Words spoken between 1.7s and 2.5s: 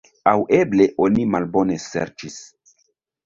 serĉis.